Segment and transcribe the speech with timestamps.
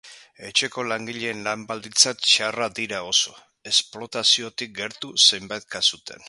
[0.45, 3.35] Etxeko langileen lan-baldintzak txarrak dira oso,
[3.73, 6.19] esplotaziotik gertu zenbait kasutan.